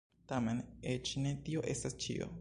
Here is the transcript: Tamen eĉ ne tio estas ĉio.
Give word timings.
Tamen 0.31 0.63
eĉ 0.95 1.13
ne 1.27 1.37
tio 1.49 1.65
estas 1.75 2.01
ĉio. 2.07 2.29